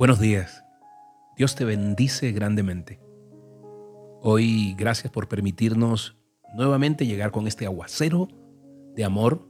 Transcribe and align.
Buenos 0.00 0.18
días. 0.18 0.64
Dios 1.36 1.56
te 1.56 1.66
bendice 1.66 2.32
grandemente. 2.32 3.02
Hoy 4.22 4.74
gracias 4.78 5.12
por 5.12 5.28
permitirnos 5.28 6.16
nuevamente 6.54 7.04
llegar 7.04 7.32
con 7.32 7.46
este 7.46 7.66
aguacero 7.66 8.26
de 8.96 9.04
amor 9.04 9.46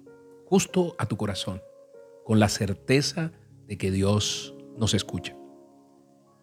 justo 0.47 0.97
a 0.99 1.07
tu 1.07 1.17
corazón, 1.17 1.63
con 2.25 2.41
la 2.41 2.49
certeza 2.49 3.31
de 3.69 3.79
que 3.79 3.93
Dios 3.93 4.53
nos 4.77 4.93
escucha. 4.93 5.37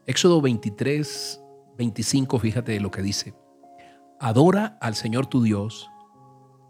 Éxodo 0.05 0.39
23, 0.39 1.43
25, 1.77 2.39
fíjate 2.39 2.79
lo 2.79 2.91
que 2.91 3.01
dice. 3.01 3.33
Adora 4.21 4.77
al 4.79 4.95
Señor 4.95 5.25
tu 5.25 5.43
Dios, 5.43 5.89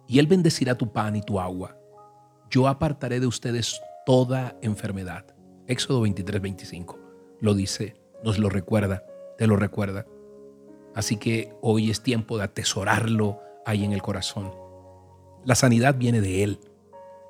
y 0.07 0.17
Él 0.17 0.25
bendecirá 0.25 0.75
tu 0.75 0.91
pan 0.91 1.15
y 1.15 1.21
tu 1.21 1.39
agua. 1.39 1.77
Yo 2.49 2.67
apartaré 2.67 3.19
de 3.19 3.27
ustedes 3.27 3.79
toda 4.07 4.57
enfermedad. 4.63 5.35
Éxodo 5.67 6.01
23, 6.01 6.41
25 6.41 7.06
lo 7.39 7.53
dice, 7.53 7.95
nos 8.23 8.39
lo 8.39 8.49
recuerda, 8.49 9.03
te 9.37 9.47
lo 9.47 9.55
recuerda. 9.55 10.05
Así 10.95 11.17
que 11.17 11.53
hoy 11.61 11.91
es 11.91 12.01
tiempo 12.01 12.37
de 12.37 12.45
atesorarlo 12.45 13.39
ahí 13.65 13.83
en 13.83 13.93
el 13.93 14.01
corazón. 14.01 14.51
La 15.45 15.55
sanidad 15.55 15.95
viene 15.97 16.21
de 16.21 16.43
Él 16.43 16.59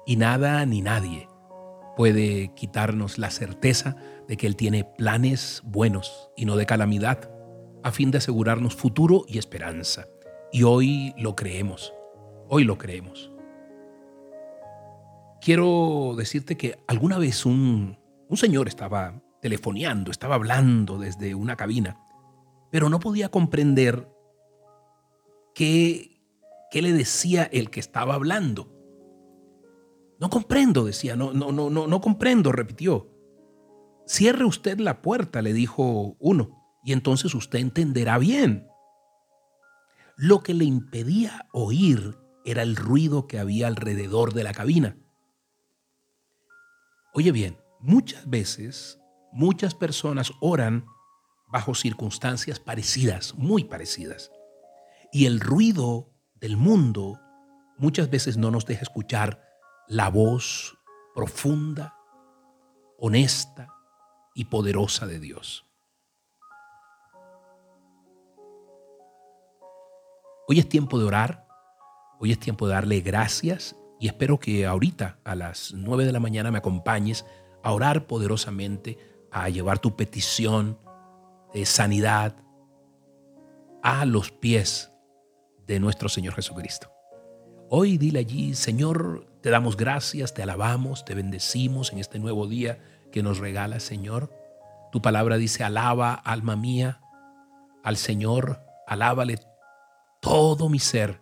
y 0.06 0.16
nada 0.16 0.66
ni 0.66 0.82
nadie 0.82 1.28
puede 1.98 2.54
quitarnos 2.54 3.18
la 3.18 3.32
certeza 3.32 3.96
de 4.28 4.38
que 4.38 4.46
Él 4.46 4.56
tiene 4.56 4.84
planes 4.84 5.62
buenos 5.66 6.30
y 6.38 6.46
no 6.46 6.56
de 6.56 6.68
calamidad, 6.68 7.32
a 7.84 7.92
fin 7.92 8.12
de 8.12 8.20
asegurarnos 8.20 8.76
futuro 8.76 9.26
y 9.28 9.40
esperanza. 9.40 10.06
Y 10.52 10.62
hoy 10.62 11.16
lo 11.18 11.36
creemos, 11.36 11.94
hoy 12.48 12.64
lo 12.66 12.78
creemos. 12.78 13.32
Quiero 15.42 16.14
decirte 16.16 16.56
que 16.56 16.78
alguna 16.88 17.18
vez 17.18 17.46
un, 17.48 17.98
un 18.28 18.38
señor 18.38 18.68
estaba 18.68 19.20
telefoneando, 19.42 20.12
estaba 20.12 20.36
hablando 20.36 20.98
desde 20.98 21.36
una 21.36 21.56
cabina, 21.56 22.00
pero 22.72 22.90
no 22.90 23.00
podía 23.00 23.30
comprender 23.30 24.10
qué, 25.54 26.22
qué 26.72 26.82
le 26.82 26.92
decía 26.92 27.44
el 27.44 27.70
que 27.70 27.80
estaba 27.80 28.16
hablando. 28.16 28.74
No 30.20 30.30
comprendo, 30.30 30.86
decía, 30.86 31.16
no, 31.16 31.34
no, 31.34 31.52
no, 31.52 31.70
no, 31.70 31.88
no 31.88 32.02
comprendo, 32.02 32.52
repitió. 32.52 33.10
Cierre 34.08 34.46
usted 34.46 34.80
la 34.80 35.02
puerta, 35.02 35.42
le 35.42 35.54
dijo 35.54 36.16
uno, 36.20 36.80
y 36.84 36.94
entonces 36.94 37.36
usted 37.36 37.60
entenderá 37.60 38.18
bien. 38.18 38.68
Lo 40.16 40.42
que 40.42 40.54
le 40.54 40.66
impedía 40.66 41.48
oír 41.52 42.18
era 42.44 42.64
el 42.64 42.76
ruido 42.76 43.28
que 43.28 43.38
había 43.38 43.68
alrededor 43.68 44.34
de 44.34 44.44
la 44.44 44.54
cabina. 44.54 44.98
Oye 47.14 47.32
bien, 47.32 47.58
muchas 47.80 48.28
veces 48.30 49.00
Muchas 49.38 49.76
personas 49.76 50.34
oran 50.40 50.88
bajo 51.48 51.76
circunstancias 51.76 52.60
parecidas, 52.60 53.36
muy 53.36 53.66
parecidas. 53.66 54.32
Y 55.12 55.28
el 55.28 55.40
ruido 55.40 56.10
del 56.34 56.58
mundo 56.58 57.20
muchas 57.78 58.10
veces 58.10 58.36
no 58.36 58.50
nos 58.50 58.66
deja 58.66 58.82
escuchar 58.82 59.40
la 59.88 60.10
voz 60.10 60.76
profunda, 61.14 61.96
honesta 62.98 63.76
y 64.34 64.46
poderosa 64.46 65.06
de 65.06 65.20
Dios. 65.20 65.68
Hoy 70.48 70.58
es 70.58 70.68
tiempo 70.68 70.98
de 70.98 71.06
orar, 71.06 71.48
hoy 72.20 72.32
es 72.32 72.40
tiempo 72.40 72.66
de 72.66 72.74
darle 72.74 73.02
gracias 73.02 73.76
y 74.00 74.08
espero 74.08 74.40
que 74.40 74.66
ahorita 74.66 75.20
a 75.24 75.36
las 75.36 75.76
9 75.76 76.06
de 76.06 76.12
la 76.12 76.20
mañana 76.20 76.50
me 76.50 76.58
acompañes 76.58 77.24
a 77.62 77.72
orar 77.72 78.08
poderosamente 78.08 79.17
a 79.32 79.50
llevar 79.50 79.80
tu 79.80 79.96
petición 79.96 80.78
de 81.54 81.66
sanidad 81.66 82.36
a 83.84 84.06
los 84.06 84.32
pies 84.32 84.92
de 85.66 85.80
nuestro 85.80 86.10
Señor 86.10 86.34
Jesucristo. 86.34 86.92
Hoy 87.70 87.98
dile 87.98 88.20
allí, 88.20 88.56
Señor, 88.56 89.28
te 89.42 89.50
damos 89.50 89.76
gracias, 89.76 90.34
te 90.34 90.44
alabamos, 90.44 91.04
te 91.06 91.16
bendecimos 91.16 91.92
en 91.92 92.00
este 92.00 92.20
nuevo 92.20 92.48
día 92.48 92.80
que 93.12 93.24
nos 93.24 93.40
regala, 93.40 93.80
Señor. 93.80 94.32
Tu 94.92 95.02
palabra 95.02 95.38
dice, 95.38 95.64
alaba, 95.64 96.14
alma 96.14 96.56
mía, 96.56 97.02
al 97.84 97.98
Señor, 97.98 98.62
alábale 98.88 99.40
todo 100.22 100.70
mi 100.70 100.80
ser, 100.80 101.22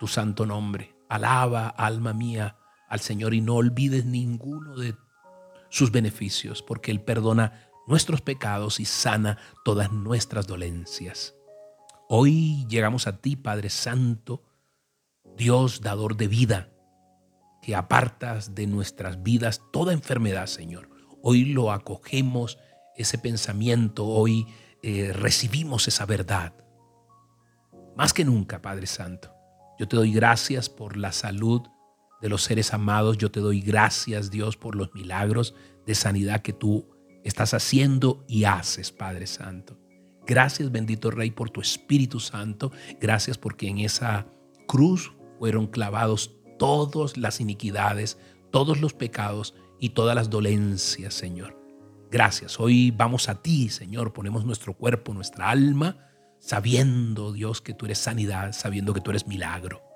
tu 0.00 0.08
santo 0.08 0.46
nombre. 0.46 0.94
Alaba, 1.08 1.68
alma 1.68 2.12
mía, 2.12 2.56
al 2.88 3.00
Señor 3.00 3.34
y 3.34 3.40
no 3.40 3.56
olvides 3.56 4.04
ninguno 4.04 4.76
de 4.76 4.96
sus 5.68 5.90
beneficios, 5.90 6.62
porque 6.62 6.90
Él 6.90 7.00
perdona 7.00 7.68
nuestros 7.86 8.20
pecados 8.20 8.80
y 8.80 8.84
sana 8.84 9.38
todas 9.64 9.92
nuestras 9.92 10.46
dolencias. 10.46 11.34
Hoy 12.08 12.66
llegamos 12.68 13.06
a 13.06 13.20
ti, 13.20 13.36
Padre 13.36 13.70
Santo, 13.70 14.42
Dios 15.36 15.80
dador 15.80 16.16
de 16.16 16.28
vida, 16.28 16.70
que 17.62 17.74
apartas 17.74 18.54
de 18.54 18.66
nuestras 18.66 19.22
vidas 19.22 19.62
toda 19.72 19.92
enfermedad, 19.92 20.46
Señor. 20.46 20.90
Hoy 21.22 21.46
lo 21.46 21.72
acogemos, 21.72 22.58
ese 22.96 23.18
pensamiento, 23.18 24.06
hoy 24.06 24.46
eh, 24.82 25.12
recibimos 25.12 25.88
esa 25.88 26.06
verdad. 26.06 26.54
Más 27.96 28.12
que 28.12 28.24
nunca, 28.24 28.62
Padre 28.62 28.86
Santo, 28.86 29.34
yo 29.78 29.88
te 29.88 29.96
doy 29.96 30.12
gracias 30.12 30.68
por 30.68 30.96
la 30.96 31.12
salud 31.12 31.62
de 32.20 32.28
los 32.28 32.42
seres 32.42 32.72
amados. 32.74 33.18
Yo 33.18 33.30
te 33.30 33.40
doy 33.40 33.60
gracias, 33.60 34.30
Dios, 34.30 34.56
por 34.56 34.74
los 34.74 34.92
milagros 34.94 35.54
de 35.86 35.94
sanidad 35.94 36.42
que 36.42 36.52
tú 36.52 36.88
estás 37.24 37.54
haciendo 37.54 38.24
y 38.28 38.44
haces, 38.44 38.92
Padre 38.92 39.26
Santo. 39.26 39.78
Gracias, 40.26 40.70
bendito 40.70 41.10
Rey, 41.10 41.30
por 41.30 41.50
tu 41.50 41.60
Espíritu 41.60 42.20
Santo. 42.20 42.70
Gracias 43.00 43.38
porque 43.38 43.68
en 43.68 43.78
esa 43.78 44.26
cruz 44.66 45.12
fueron 45.38 45.66
clavados 45.66 46.36
todas 46.58 47.16
las 47.16 47.40
iniquidades, 47.40 48.18
todos 48.50 48.80
los 48.80 48.92
pecados 48.92 49.54
y 49.80 49.90
todas 49.90 50.14
las 50.14 50.28
dolencias, 50.28 51.14
Señor. 51.14 51.56
Gracias. 52.10 52.58
Hoy 52.58 52.90
vamos 52.90 53.28
a 53.28 53.40
ti, 53.42 53.68
Señor. 53.68 54.12
Ponemos 54.12 54.44
nuestro 54.44 54.74
cuerpo, 54.74 55.14
nuestra 55.14 55.50
alma, 55.50 55.98
sabiendo, 56.38 57.32
Dios, 57.32 57.60
que 57.60 57.74
tú 57.74 57.86
eres 57.86 57.98
sanidad, 57.98 58.52
sabiendo 58.52 58.94
que 58.94 59.00
tú 59.00 59.10
eres 59.10 59.26
milagro. 59.26 59.87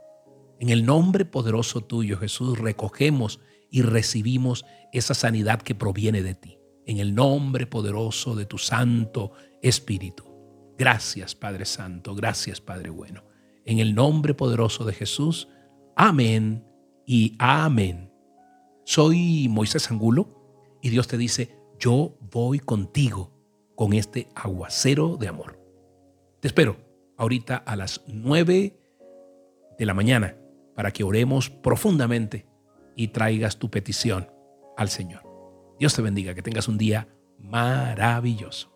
En 0.63 0.69
el 0.69 0.87
nombre 0.87 1.25
poderoso 1.25 1.81
tuyo, 1.81 2.19
Jesús, 2.19 2.57
recogemos 2.57 3.41
y 3.69 3.83
recibimos 3.83 4.65
esa 4.93 5.13
sanidad 5.13 5.61
que 5.61 5.75
proviene 5.75 6.23
de 6.23 6.37
ti. 6.37 6.57
En 6.87 6.99
el 6.99 7.17
nombre 7.17 7.67
poderoso 7.67 8.37
de 8.37 8.47
tu 8.47 8.59
Santo 8.59 9.33
Espíritu. 9.61 10.23
Gracias, 10.79 11.35
Padre 11.35 11.65
Santo. 11.65 12.15
Gracias, 12.15 12.61
Padre 12.61 12.91
bueno. 12.91 13.25
En 13.65 13.81
el 13.81 13.93
nombre 13.97 14.35
poderoso 14.35 14.85
de 14.85 14.93
Jesús. 14.93 15.49
Amén 15.97 16.65
y 17.05 17.35
amén. 17.41 18.13
Soy 18.85 19.49
Moisés 19.51 19.91
Angulo 19.91 20.79
y 20.81 20.91
Dios 20.91 21.09
te 21.09 21.19
dice, 21.19 21.57
yo 21.81 22.17
voy 22.31 22.61
contigo 22.61 23.33
con 23.75 23.95
este 23.95 24.29
aguacero 24.37 25.17
de 25.17 25.27
amor. 25.27 25.59
Te 26.39 26.47
espero 26.47 26.77
ahorita 27.17 27.57
a 27.57 27.75
las 27.75 28.05
nueve 28.07 28.79
de 29.77 29.87
la 29.87 29.95
mañana 29.95 30.37
para 30.75 30.91
que 30.91 31.05
oremos 31.05 31.51
profundamente 31.51 32.47
y 32.97 33.09
traigas 33.09 33.59
tu 33.59 33.71
petición 33.71 34.31
al 34.77 34.89
Señor. 34.89 35.23
Dios 35.79 35.95
te 35.95 36.03
bendiga, 36.03 36.35
que 36.35 36.43
tengas 36.43 36.69
un 36.69 36.79
día 36.79 37.09
maravilloso. 37.39 38.72